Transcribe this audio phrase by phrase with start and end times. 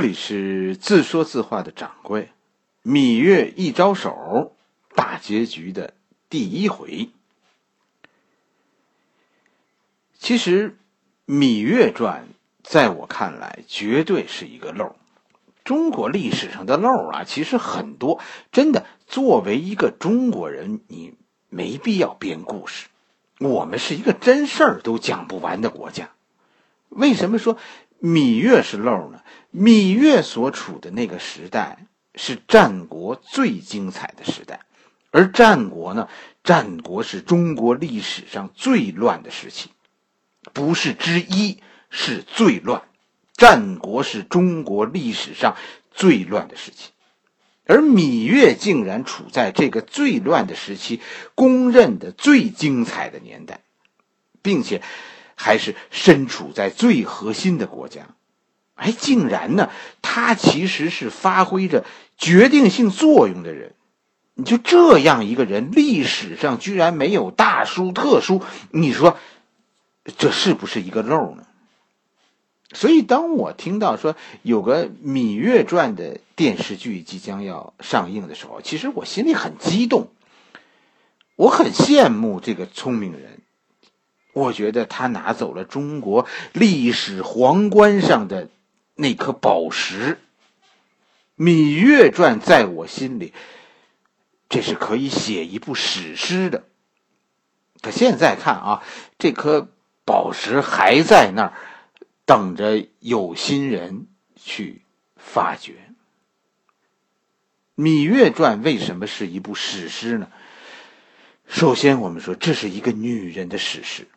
[0.00, 2.30] 这里是自说自话的掌柜，
[2.84, 4.54] 芈月一招手，
[4.94, 5.92] 大结局的
[6.30, 7.10] 第一回。
[10.16, 10.76] 其实，
[11.32, 12.28] 《芈月传》
[12.62, 14.94] 在我看来，绝对是一个漏。
[15.64, 18.20] 中国历史上的漏啊，其实很多。
[18.52, 21.14] 真的，作为一个中国人，你
[21.48, 22.86] 没必要编故事。
[23.40, 26.10] 我们是一个真事儿都讲不完的国家。
[26.90, 27.58] 为什么说
[28.00, 29.22] 芈月是漏呢？
[29.52, 34.60] 芈月所处的那个时代是战国最精彩的时代，
[35.10, 36.08] 而战国呢，
[36.44, 39.70] 战国是中国历史上最乱的时期。
[40.52, 41.58] 不是之一，
[41.90, 42.82] 是最乱。
[43.34, 45.56] 战国是中国历史上
[45.92, 46.90] 最乱的时期，
[47.66, 51.00] 而芈月竟然处在这个最乱的时期，
[51.34, 53.60] 公认的最精彩的年代，
[54.42, 54.82] 并且
[55.38, 58.08] 还是身处在最核心的国家。
[58.74, 59.70] 哎，竟然呢，
[60.02, 61.84] 他其实是发挥着
[62.18, 63.72] 决定性作用的人。
[64.34, 69.16] 你就这样一个人，历史上居然没有大书特书，你说？
[70.16, 71.44] 这是不是一个漏呢？
[72.72, 80.08] 所以，当我听到说有个《芈月传》的电视剧即将要上映的时候，其实我心里很激动。
[81.34, 83.37] 我很羡慕这个聪明人，
[84.38, 88.48] 我觉得他拿走了中国历史皇冠上的
[88.94, 90.18] 那颗宝石。
[91.42, 93.32] 《芈月传》在我心里，
[94.48, 96.64] 这是可以写一部史诗的。
[97.80, 98.82] 可现在看啊，
[99.18, 99.68] 这颗。
[100.08, 101.52] 宝石还在那儿，
[102.24, 104.80] 等着有心人去
[105.16, 105.74] 发掘。
[107.82, 110.30] 《芈月传》为什么是一部史诗呢？
[111.46, 114.08] 首先，我们说这是一个女人的史诗。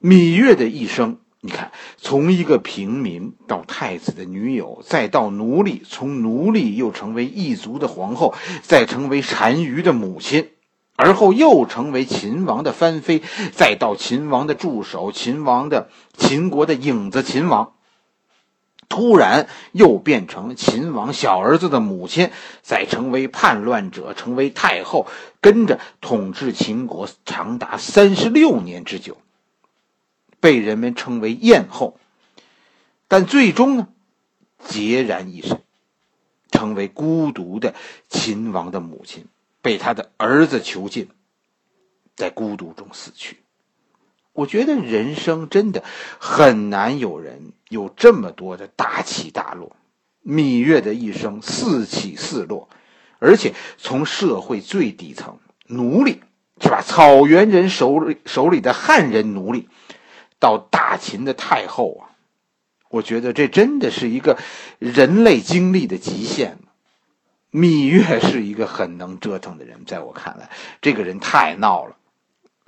[0.00, 10.48] 芈月的一生，你看，从一个平民到太子的女友，再到奴隶，从奴隶又成为异族的皇后，再成为单于的母亲。
[10.96, 13.22] 而后又成为秦王的翻妃，
[13.52, 17.72] 再到秦王的助手，秦王的秦国的影子，秦王
[18.88, 22.30] 突然又变成秦王小儿子的母亲，
[22.62, 25.06] 再成为叛乱者，成为太后，
[25.40, 29.16] 跟着统治秦国长达三十六年之久，
[30.40, 31.98] 被人们称为艳后。
[33.06, 33.88] 但最终呢，
[34.66, 35.60] 孑然一身，
[36.50, 37.74] 成为孤独的
[38.08, 39.26] 秦王的母亲。
[39.62, 41.08] 被他的儿子囚禁，
[42.16, 43.40] 在孤独中死去。
[44.32, 45.84] 我觉得人生真的
[46.18, 49.76] 很难有人有这么多的大起大落。
[50.24, 52.70] 芈月的一生四起四落，
[53.18, 56.22] 而且从社会最底层奴隶
[56.62, 59.68] 是吧，草原人手里手里的汉人奴隶，
[60.40, 62.10] 到大秦的太后啊，
[62.88, 64.36] 我觉得这真的是一个
[64.80, 66.58] 人类经历的极限。
[67.52, 71.96] 芈月是一个很能折腾的人，在我看来，这个人太闹了。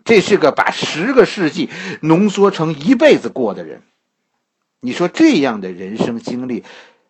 [0.05, 3.83] 这是个把十个世纪浓缩成一辈子过的人。
[4.81, 6.65] 你说这样的人生经历，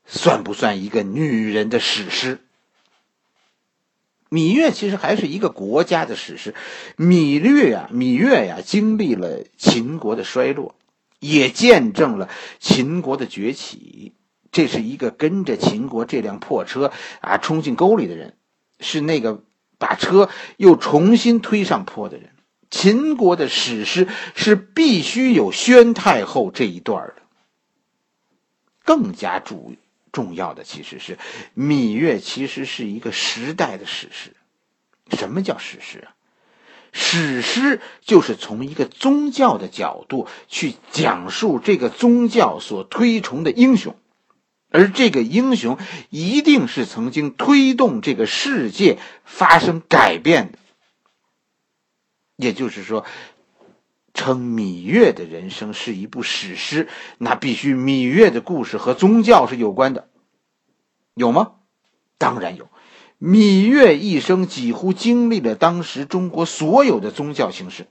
[0.04, 2.38] 算不算一个女人的史诗？
[4.32, 6.54] 芈月其实还是一个国家的史诗。
[6.96, 10.74] 芈月呀，芈月呀，经历了秦国的衰落，
[11.20, 14.14] 也见证了秦国的崛起。
[14.50, 18.34] 这是一个跟着秦国这辆破车啊冲进沟里的人，
[18.80, 19.42] 是那个
[19.76, 22.30] 把车又重新推上坡的人。
[22.70, 27.16] 秦国的史诗是必须有宣太后这一段的。
[28.82, 29.74] 更加主
[30.12, 31.18] 重要的其实是
[31.56, 34.34] 芈月，其实是一个时代的史诗。
[35.16, 36.14] 什么叫史诗啊？
[36.92, 43.96] 史诗就是从一个宗教的角度去讲述这个宗教所推崇的英雄。
[44.74, 45.78] 而这个英雄
[46.08, 50.58] 一定是曾经推动这个世界发生改变的，
[52.36, 53.04] 也就是说，
[54.14, 60.08] 称芈月的人生是一部史诗，那必须芈月的故事和宗教是有关的，
[61.14, 61.52] 有吗？
[62.18, 62.68] 当然有，
[63.20, 67.86] 芈月一生几乎经历了当时中国所有的宗教形式，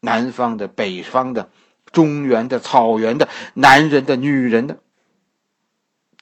[0.00, 1.50] 南方的、北方的、
[1.92, 4.78] 中原的、草原的、男人的、女人的。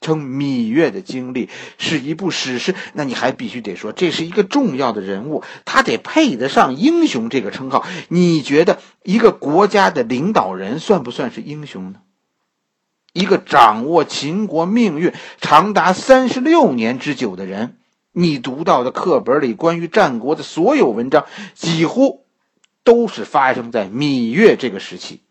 [0.00, 7.84] 称芈月的经历是一部史诗，那你还必须得说这是一个重要的人物，他得配得上英雄这个称号。
[8.08, 12.00] 你觉得一个国家的领导人算不算是英雄呢？
[13.12, 17.78] 一个掌握秦国命运长达三十六年之久的人，
[18.12, 22.26] 你读到的课本里关于战国的所有文章，几乎
[22.84, 25.22] 都是发生在芈月这个时期。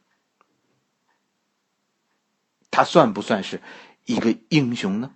[2.69, 3.61] 他算不算是？
[4.07, 5.11] 一个英雄呢？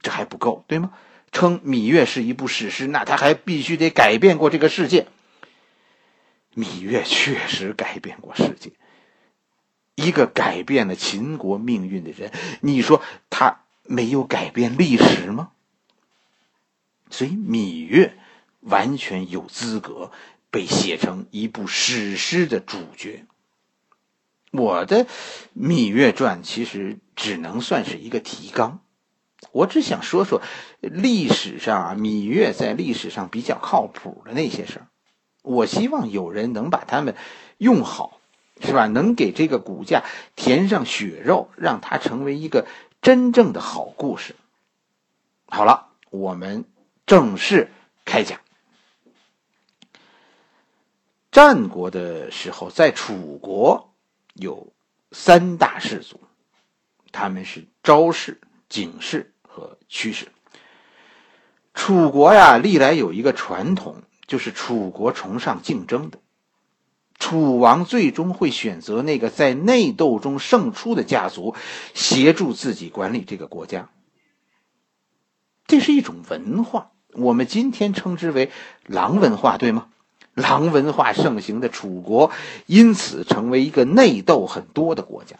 [0.00, 0.92] 这还不够，对吗？
[1.30, 5.06] 称芈月是一部史诗，那他还必须得改变过这个世界。
[6.56, 8.72] 芈月确实改变过世界，
[9.94, 15.52] 一个改变了秦国命运的人，你说他没有改变历史吗？
[17.10, 18.18] 所以芈月
[18.60, 20.10] 完全有资格
[20.50, 23.26] 被写成一部史诗的主角。
[24.50, 25.04] 我的
[25.56, 28.80] 《芈月传》其实只能算是一个提纲。
[29.50, 30.40] 我只想说说
[30.80, 34.86] 历史上啊，芈月在历史上比较靠谱的那些事儿。
[35.42, 37.16] 我希望有人能把它们
[37.58, 38.20] 用好，
[38.60, 38.86] 是吧？
[38.86, 40.04] 能给这个骨架
[40.36, 42.66] 填上血肉，让它成为一个
[43.00, 44.36] 真正的好故事。
[45.46, 46.64] 好了，我们
[47.04, 47.72] 正式
[48.04, 48.38] 开讲。
[51.32, 53.92] 战国的时候，在楚国
[54.34, 54.72] 有
[55.10, 56.20] 三大氏族，
[57.12, 59.28] 他们是招式、警示。
[59.54, 60.28] 和趋势。
[61.74, 66.20] 楚国呀，历来有一个传统，就是楚国崇尚竞争的。
[67.18, 71.54] 楚王最终会选择那个在内斗中胜出的家族，
[71.92, 73.90] 协助自己管理这个国家。
[75.66, 78.50] 这是一种文化，我们今天称之为
[78.88, 79.88] “狼文化”，对吗？
[80.32, 82.30] 狼文化盛行的楚国，
[82.64, 85.36] 因此成为一个内斗很多的国家，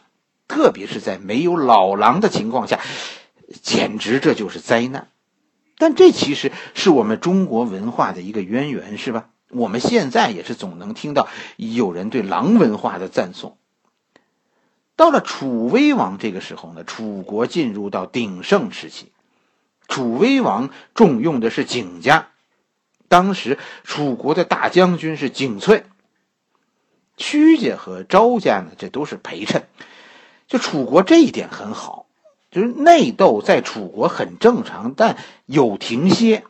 [0.52, 2.78] 特别是在没有老狼的情况下。
[3.62, 5.08] 简直这就是灾难，
[5.76, 9.28] 但这其实是我们中国文化的一个渊源，是吧？
[9.50, 13.58] 我们现在也是总能听到有人对狼文化的赞颂。
[14.96, 19.12] 到了楚威王这个时候呢，楚国进入到鼎盛时期，
[19.87, 22.28] 楚威王重用的是景家，
[23.08, 25.84] 当时楚国的大将军是景翠，
[27.19, 29.66] 屈家和昭家呢，这都是陪衬，
[30.52, 32.04] 就楚国这一点很好。
[32.50, 35.16] 就是内斗在楚国很正常，但
[35.46, 36.44] 有停歇。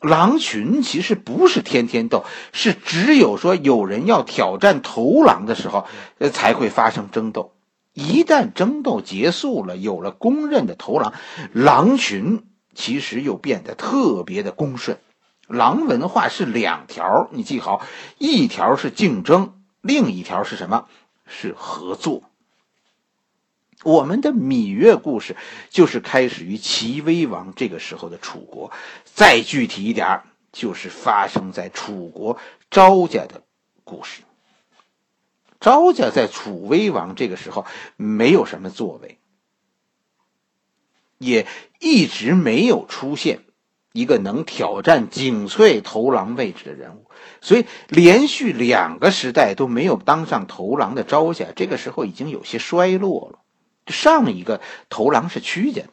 [0.00, 5.86] 狼群其实不是天天斗，是只有说有人要挑战头狼的时候，
[6.18, 7.50] 呃，才会发生争斗。
[7.92, 11.12] 一旦争斗结束了，有了公认的头狼，
[11.52, 14.98] 狼群其实又变得特别的恭顺。
[15.48, 17.84] 狼文化是两条，你记好，
[18.18, 20.84] 一条是竞争，另一条是什么？
[21.26, 22.22] 是合作。
[23.84, 25.36] 我们的芈月故事
[25.70, 28.72] 就是开始于齐威王这个时候的楚国，
[29.04, 32.38] 再具体一点就是发生在楚国
[32.70, 33.42] 昭家的
[33.84, 34.22] 故事。
[35.60, 37.66] 昭家在楚威王这个时候
[37.96, 39.18] 没有什么作为，
[41.18, 41.46] 也
[41.78, 43.40] 一直没有出现
[43.92, 47.10] 一个能挑战景翠头狼位置的人物，
[47.40, 53.38] 所以连续两个时代都没有当上头狼的昭家，这个时候已经有些衰落了。
[53.92, 55.88] 上一个头狼是屈家的，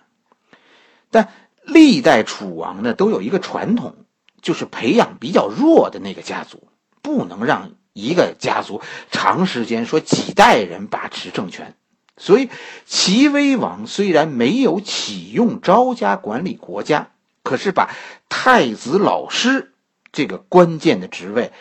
[1.11, 1.33] 但
[1.63, 3.95] 历代楚王呢都有一个传统，
[4.41, 6.67] 就是培养比较弱的那个家族，
[7.01, 8.81] 不能让一个家族
[9.11, 11.75] 长时间说几代人把持政权。
[12.17, 12.49] 所以
[12.85, 17.09] 齐威王虽然没有启用昭家管理国家，
[17.43, 17.93] 可是把
[18.29, 19.73] 太子老师
[20.11, 21.51] 这个关键的职位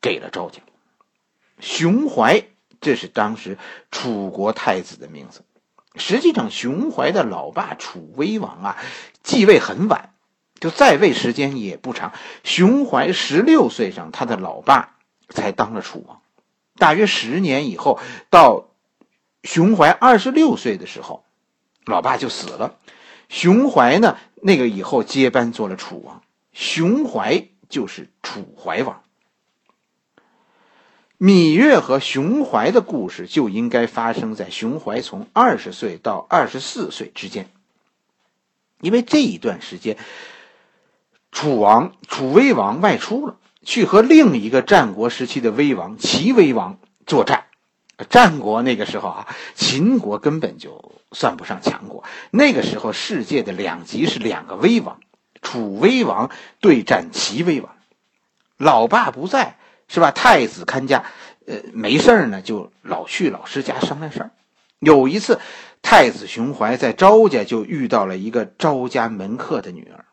[0.00, 0.62] 给了昭家。
[1.60, 2.44] 熊怀，
[2.80, 3.56] 这是当时
[3.90, 5.42] 楚国太子的名字。
[5.96, 8.76] 实际上，熊怀的老爸楚威王啊，
[9.22, 10.14] 继位很晚，
[10.60, 12.12] 就在位时间也不长。
[12.44, 14.96] 熊怀十六岁上，他的老爸
[15.28, 16.22] 才当了楚王。
[16.76, 17.98] 大约十年以后，
[18.30, 18.68] 到
[19.42, 21.24] 熊怀二十六岁的时候，
[21.84, 22.76] 老爸就死了。
[23.28, 26.22] 熊怀呢，那个以后接班做了楚王。
[26.52, 29.02] 熊怀就是楚怀王。
[31.20, 37.50] 芈月和熊怀的故事就应该发生在熊怀从二十岁到二十四岁之间，
[38.80, 39.98] 因为这一段时间，
[41.30, 47.44] 楚王楚威王外出了，去和另一个战国时期的威王齐威王作战。
[48.08, 54.98] 战国那个时候啊，秦国根本就算不上强国，那个时候世界的两极是两个威王，
[55.42, 57.74] 楚威王对战齐威王，
[58.56, 59.58] 老爸不在。
[59.92, 60.12] 是吧？
[60.12, 61.04] 太子看家，
[61.46, 64.30] 呃，没事呢，就老去老师家商量事儿。
[64.78, 65.40] 有一次，
[65.82, 70.04] 太子熊怀在昭家就遇到了一个昭家门客的女儿，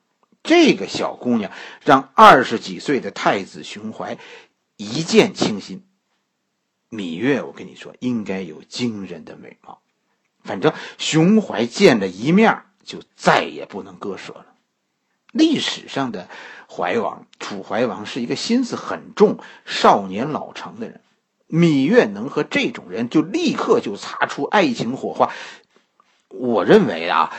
[0.42, 1.52] 这个小姑娘
[1.86, 4.18] 让二十几岁的太子熊怀
[4.78, 5.86] 一见倾心。
[6.90, 9.82] 芈月，我跟你说，应该有惊人的美貌。
[10.44, 14.46] 反正熊怀见了一面，就再也不能割舍了。
[15.32, 16.28] 历史上的。
[16.70, 21.00] 怀王楚怀王是一个心思很重、少年老成的人，
[21.50, 25.32] 芈月能和这种人就立刻就擦出爱情火花，
[26.28, 27.32] 我认为啊，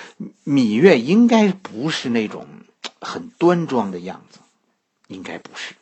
[0.45, 2.47] 芈月应该不是那种
[3.01, 4.41] 很端庄的样子，
[5.07, 5.75] 应该不是。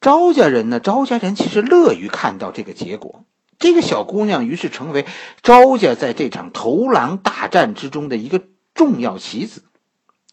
[0.00, 0.80] 赵家人呢？
[0.80, 3.24] 赵家人其实乐于看到这个结果。
[3.58, 5.04] 这个小姑娘于是成为
[5.42, 8.42] 赵家在这场投狼大战之中的一个
[8.74, 9.64] 重要棋子。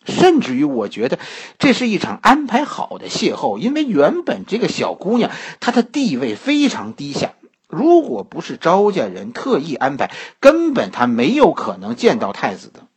[0.06, 1.20] 甚至于，我觉得
[1.58, 7.34] 这是一场安排好的邂逅，因为原本这个小姑娘她的地位非常低下，
[7.68, 12.88] 如果不是赵家人特意安排，根本她没有可能见到太子的。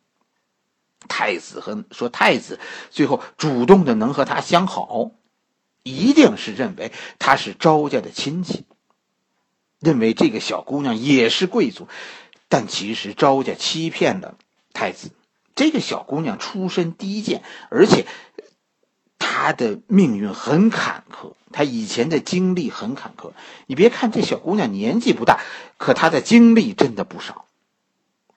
[1.09, 2.59] 太子和说太子
[2.91, 5.11] 最后主动的能和她相好。
[5.85, 8.65] 一定是认为他是昭家的亲戚，
[9.81, 11.89] 认为这个小姑娘也是贵族，
[12.49, 14.37] 但其实昭家欺骗了
[14.73, 15.11] 太子。
[15.55, 18.07] 这个小姑娘出身低贱，而且
[19.19, 23.33] 她的命运很坎坷，她以前的经历很坎坷。
[23.67, 25.41] 你别看这小姑娘年纪不大，
[25.77, 27.45] 可她的经历真的不少。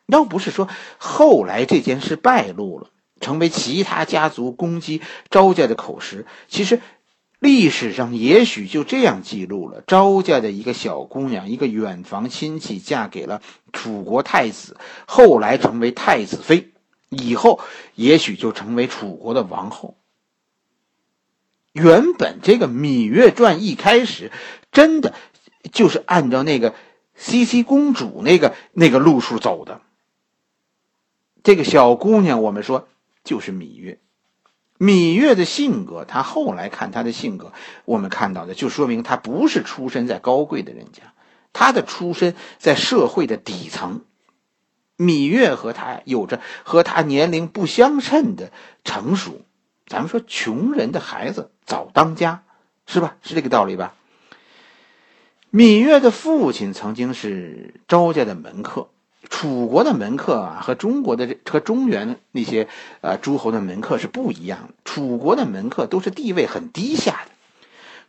[0.08, 0.68] 要不是说
[0.98, 6.82] 后来这件事败露了，成为其他家族攻击昭家的口实，其实。
[7.40, 13.42] 历史上也许就这样记录了：昭家的一个小姑娘，一个远房亲戚，嫁给了
[13.72, 16.72] 楚国太子，后来成为太子妃，
[17.10, 17.60] 以后
[17.96, 19.98] 也许就成为楚国的王后。
[21.72, 24.32] 原本这个《芈月传》一开始，
[24.72, 25.14] 真的
[25.74, 26.74] 就是按照那个
[27.16, 29.82] 西西公主那个那个路数走的。
[31.44, 32.88] 这个小姑娘，我们说
[33.24, 34.00] 就是芈月。
[34.80, 37.54] 芈月的性格，她后来看她的性格，
[37.86, 41.14] 我们看到的就说明她不是出身在高贵的人家，
[41.54, 44.06] 她的出身在社会的底层。
[44.98, 48.52] 芈月和他有着和他年龄不相称的
[48.84, 49.42] 成熟，
[49.88, 52.44] 咱们说穷人的孩子早当家，
[52.88, 53.18] 是吧？
[53.22, 53.94] 是这个道理吧？
[55.52, 58.90] 芈月的父亲曾经是周家的门客。
[59.28, 62.68] 楚国的门客啊，和中国的这和中原那些
[63.02, 64.74] 呃诸侯的门客是不一样的。
[64.86, 67.32] 楚国的门客都是地位很低下的，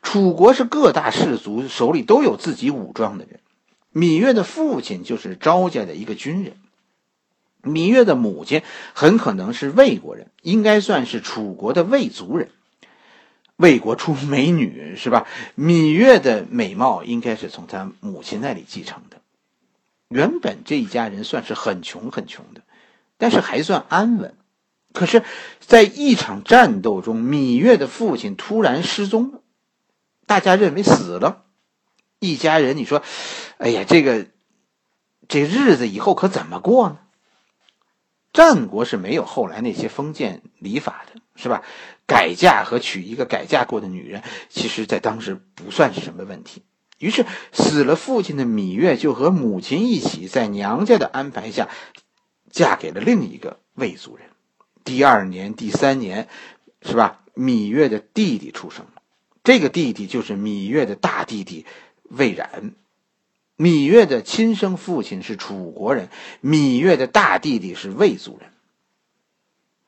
[0.02, 3.40] 楚国是各大氏族手里都有自己武装的人。
[3.94, 6.52] 芈月的父亲就是昭家的一个军人，
[7.66, 8.62] 芈月的母亲
[8.94, 12.50] 很可能是魏国人，应该算是楚国的魏族人。
[13.56, 15.26] 魏国出美女是吧？
[15.56, 19.16] 芈月的美貌应该是从她母亲那里继承的。
[20.08, 22.62] 原本这一家人算是很穷很穷的，
[23.18, 24.34] 但是还算安稳。
[24.92, 25.24] 可是，
[25.60, 29.40] 在一场战斗中，芈月的父亲突然失踪了，
[30.26, 31.44] 大家认为死了。
[32.18, 33.02] 一家人，你说，
[33.58, 34.26] 哎呀，这个
[35.28, 36.98] 这日子以后可怎么过呢？
[38.36, 41.62] 战国是没有后来那些封建礼法的，是吧？
[42.06, 46.62] 改嫁和娶一个改嫁过的女人，其实在当时不算是什么问题。
[46.98, 47.24] 于是，
[47.54, 51.70] 死了父亲的芈月就和母亲一起，在娘家的安排下，
[52.50, 54.26] 嫁给了另一个魏族人。
[54.84, 56.28] 第二年、第三年，
[56.82, 57.22] 是吧？
[57.34, 59.00] 芈月的弟弟出生了，
[59.44, 61.64] 这个弟弟就是芈月的大弟弟
[62.02, 62.74] 魏冉。
[63.56, 66.08] 芈月的亲生父亲是楚国人，
[66.42, 68.50] 芈月的大弟弟是魏族人。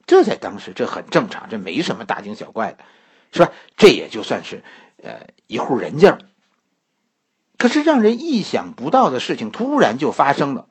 [0.07, 2.79] 这在当时这很正常，这没什么大惊小怪的，
[3.31, 3.53] 是吧？
[3.77, 4.65] 这也就算是
[5.03, 6.19] 呃一户人家。
[7.59, 10.67] 可是让人意想不到的事情突然就发生了，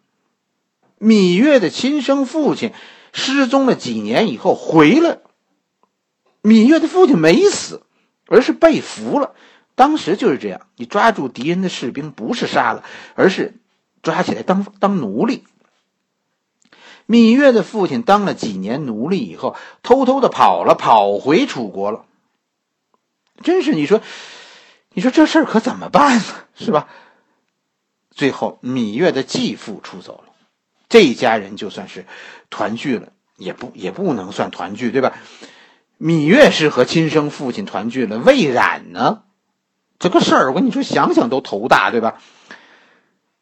[0.99, 2.73] 芈月的亲生父亲
[3.13, 5.19] 失踪了几年以后回来，
[6.41, 7.83] 芈月的父亲没死，
[8.25, 9.35] 而是被俘了。
[9.77, 12.83] 当时就是这样，你抓住敌人的士兵不是杀了，
[13.15, 13.53] 而是
[14.01, 15.45] 抓起来当当奴隶。
[17.07, 22.03] 芈月的父亲当了几年奴隶以后，偷偷的跑了，跑回楚国了。
[23.41, 24.01] 真是你说。
[24.93, 26.23] 你说这事儿可怎么办呢？
[26.55, 26.87] 是吧？
[28.09, 30.33] 最后，芈月的继父出走了，
[30.89, 32.07] 这一家人就算是
[32.49, 35.13] 团聚了，也不也不能算团聚，对吧？
[35.99, 39.21] 芈月是和亲生父亲团聚了，魏冉呢？
[39.99, 42.21] 这个事儿，我跟你说，想想都头大，对吧？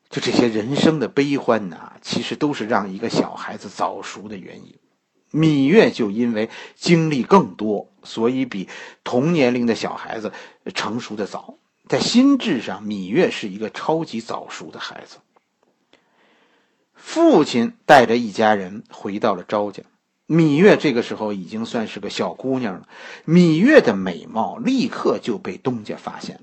[0.10, 4.76] 就这些人生的悲欢呐，其实都是让一个小孩子早熟的原因。
[5.32, 8.70] 芈月就因为经历更多，所以比
[9.04, 10.32] 同年龄的小孩子
[10.74, 11.56] 成熟的早。
[11.88, 15.18] 在心智上，芈月是一个超级早熟的孩子。
[16.94, 19.84] 父亲带着一家人回到了昭家，
[20.28, 22.88] 芈月这个时候已经算是个小姑娘了。
[23.28, 26.42] 芈月的美貌立刻就被东家发现了，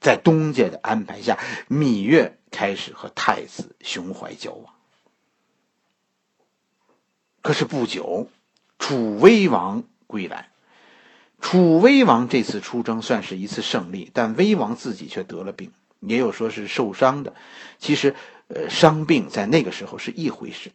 [0.00, 1.38] 在东家的安排下，
[1.68, 4.74] 芈月开始和太子熊怀交往。
[7.42, 8.28] 可是不久，
[8.78, 10.48] 楚威王归来。
[11.40, 17.34] 楚威王这次出征算是一次胜利，但威王自己却得了病，也有说是受伤的。
[17.78, 18.14] 其实，
[18.48, 20.70] 呃，伤病在那个时候是一回事。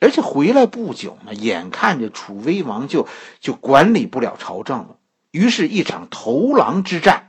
[0.00, 3.06] 而且回来不久呢，眼看着楚威王就
[3.40, 4.98] 就管理不了朝政了，
[5.30, 7.25] 于是，一场头狼之战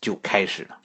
[0.00, 0.78] 就开始了。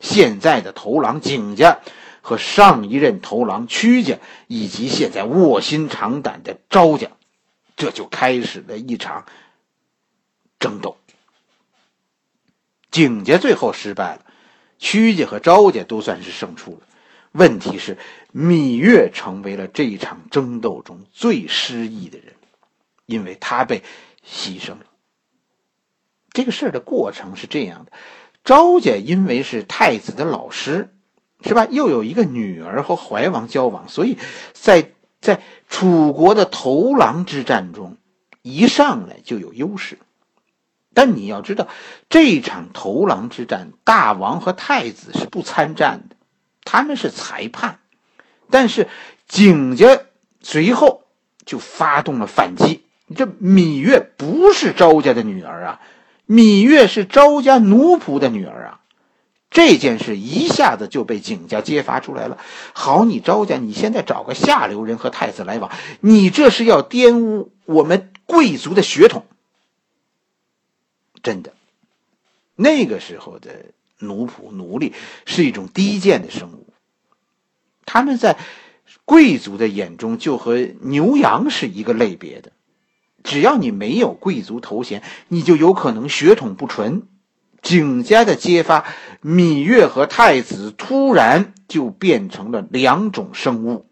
[0.00, 1.80] 现在的头狼景家
[2.20, 7.08] 和上一任头狼屈家，以及现在卧薪尝胆的昭家，
[7.76, 9.26] 这就开始了一场
[10.58, 10.96] 争斗。
[12.90, 14.24] 景家最后失败了，
[14.78, 16.86] 屈家和昭家都算是胜出了。
[17.32, 17.98] 问题是，
[18.32, 22.34] 芈月成为了这一场争斗中最失意的人，
[23.06, 23.82] 因为他被
[24.24, 24.86] 牺牲了。
[26.32, 27.92] 这个事儿的过程是这样的：
[28.44, 30.94] 昭家因为是太子的老师，
[31.42, 31.66] 是吧？
[31.70, 34.18] 又有一个女儿和怀王交往，所以
[34.52, 37.96] 在在楚国的头狼之战中，
[38.42, 39.98] 一上来就有优势。
[40.92, 41.66] 但你要知道，
[42.08, 46.16] 这场头狼之战，大王和太子是不参战的。
[46.62, 47.80] 他们是裁判，
[48.48, 48.88] 但是
[49.26, 50.02] 景家
[50.40, 51.02] 随后
[51.44, 52.84] 就发动了反击。
[53.16, 55.80] 这芈月不是昭家的女儿啊，
[56.26, 58.80] 芈月是昭家奴仆的女儿啊。
[59.50, 62.38] 这件事一下子就被景家揭发出来了。
[62.72, 69.24] 好，你昭家，你现在找个下流人和太子来往，你这是要玷污我们贵族的血统。
[71.22, 71.52] 真的，
[72.56, 73.50] 那个时候的。
[74.00, 74.92] 奴仆、奴隶
[75.24, 76.66] 是一种低贱的生物，
[77.86, 78.36] 他们在
[79.06, 82.52] 贵族的眼中就和牛羊是一个类别的。
[83.24, 87.08] 只要你没有贵族头衔，你就有可能血统不纯。
[87.62, 88.84] 景家的揭发，
[89.22, 93.86] 芈月和太子突然就变成了两种生物。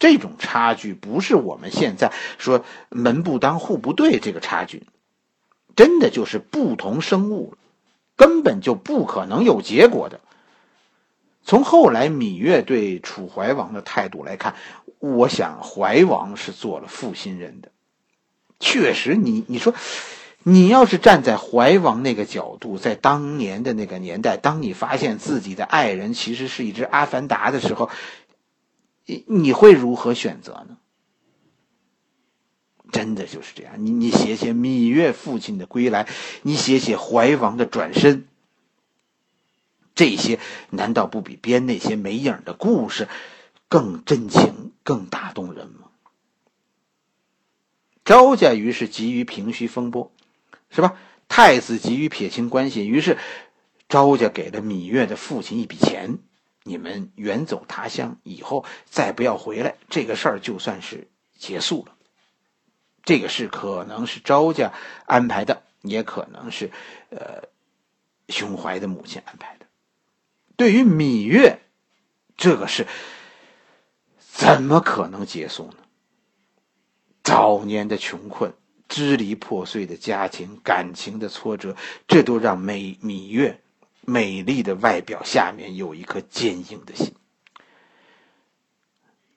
[0.00, 4.84] 这种差距不是我们现在说门不当户不对这个差距，
[5.76, 7.58] 真的就是不同生物了。
[8.16, 10.20] 根本就不可能有结果的。
[11.44, 14.54] 从后来芈月对楚怀王的态度来看，
[14.98, 17.70] 我想怀王是做了负心人的。
[18.60, 19.74] 确实，你你说，
[20.44, 27.90] 你要是站在怀王那个角度，在当年的那个年代，当你发现自己的爱人其实是一只阿凡达的时候，
[29.04, 30.76] 你你会如何选择呢？
[32.92, 36.06] 真的就是这样，你你写写芈月父亲的归来，
[36.42, 38.28] 你写写怀王的转身，
[40.02, 43.06] 这些难道不比编那些没影的故事
[43.68, 45.90] 更真情、更打动人吗？
[48.04, 50.10] 昭家于是急于平息风波，
[50.70, 50.96] 是吧？
[51.28, 53.16] 太子急于撇清关系，于是
[53.88, 56.18] 昭家给了芈月的父亲一笔钱，
[56.64, 61.06] 你们远走他乡，以后再不要回来，这个事儿就算是
[61.38, 61.94] 结束了。
[63.04, 64.72] 这个事可能是昭家
[65.06, 66.72] 安排的，也可能是，
[67.10, 67.44] 呃，
[68.30, 69.61] 熊怀的母亲安排的。
[70.56, 71.60] 对于芈月，
[72.36, 72.86] 这个事
[74.18, 75.76] 怎么可能结束呢？
[77.22, 78.52] 早年的穷困、
[78.88, 81.76] 支离破碎的家庭、感情的挫折，
[82.08, 83.62] 这都让美芈月
[84.00, 87.14] 美丽的外表下面有一颗坚硬的心，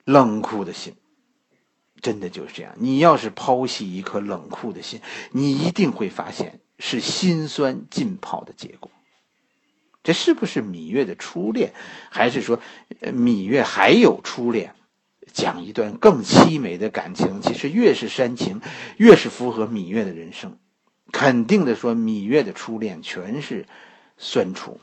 [0.04, 0.94] 冷酷的心。
[2.02, 2.74] 真的就是这样。
[2.76, 5.00] 你要是剖析一颗冷酷的心，
[5.30, 8.90] 你一定会发现是心酸浸泡的结果。
[10.06, 11.72] 这是不是芈月的初恋，
[12.10, 12.60] 还是说
[13.02, 14.72] 芈月还有初恋？
[15.32, 18.60] 讲一段更凄美的感情，其实越是煽情，
[18.98, 20.58] 越是符合芈月的人生。
[21.10, 23.66] 肯定的说，芈月的初恋全是
[24.16, 24.78] 酸楚。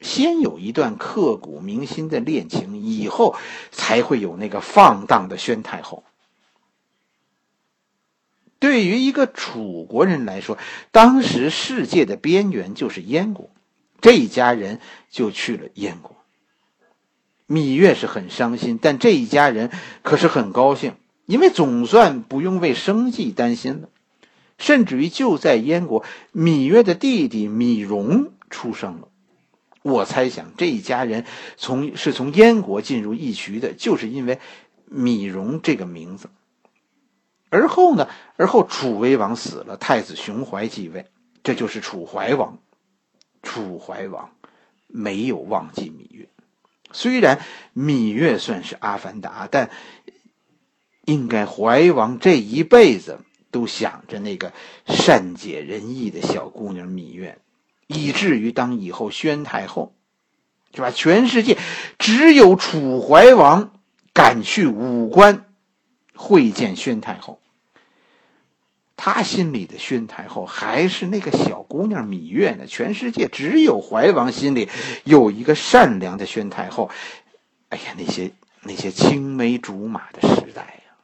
[0.00, 3.34] 先有一段刻骨铭心的恋情，以后
[3.72, 6.04] 才会有那个放荡的宣太后。
[8.60, 10.56] 对于一个楚国人来说，
[10.92, 13.50] 当时世界的边缘就是燕国，
[14.02, 16.16] 这一家人就去了燕国。
[17.48, 19.70] 芈月是很伤心，但这一家人
[20.02, 23.88] 可是很高兴，因为总算不用为生计担心了。
[24.58, 29.08] 甚至于就在燕国，芈月的弟弟芈戎出生了。
[29.82, 31.24] 我猜想，这一家人
[31.56, 34.38] 从是从燕国进入义渠的，就是因为
[34.90, 36.28] 芈戎这个名字。
[37.50, 38.08] 而后呢？
[38.36, 41.06] 而后楚威王死了，太子熊怀继位，
[41.42, 42.58] 这就是楚怀王。
[43.42, 44.30] 楚怀王
[44.86, 46.28] 没有忘记芈月，
[46.92, 47.40] 虽然
[47.74, 49.70] 芈月算是阿凡达，但
[51.04, 53.18] 应该怀王这一辈子
[53.50, 54.52] 都想着那个
[54.86, 57.38] 善解人意的小姑娘芈月，
[57.88, 59.92] 以至于当以后宣太后，
[60.72, 60.90] 是吧？
[60.90, 61.58] 全世界
[61.98, 63.72] 只有楚怀王
[64.14, 65.44] 敢去武关
[66.14, 67.41] 会见宣太后。
[69.04, 72.66] 他心里的宣太后还是那个小姑娘芈月呢？
[72.68, 74.68] 全世界只有怀王心里
[75.02, 76.88] 有一个善良的宣太后。
[77.70, 80.94] 哎呀，那些那些青梅竹马的时代呀。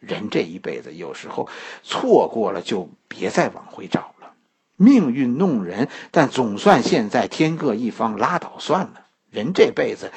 [0.00, 1.48] 人这一辈子，有时候
[1.84, 4.32] 错过了就别再往回找了。
[4.74, 9.06] 命运弄人，但总算现在天各一方，拉倒算了。
[9.30, 10.10] 人这辈子，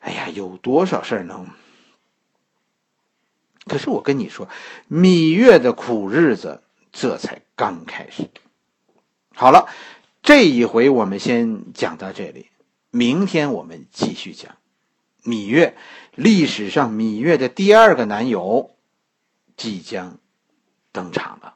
[0.00, 1.46] 哎呀，有多少事儿能？
[3.70, 4.48] 可是我跟你说，
[4.90, 8.28] 芈月的苦日子这才刚开始。
[9.32, 9.68] 好了，
[10.24, 12.48] 这一回我们先讲到这里，
[12.90, 14.56] 明天我们继续讲
[15.22, 15.76] 芈月。
[16.16, 18.74] 历史上芈月的第二个男友
[19.56, 20.18] 即将
[20.90, 21.54] 登场了。